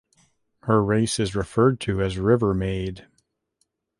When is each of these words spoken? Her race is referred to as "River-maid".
Her 0.63 0.83
race 0.83 1.19
is 1.19 1.35
referred 1.35 1.79
to 1.81 2.01
as 2.01 2.17
"River-maid". 2.17 3.05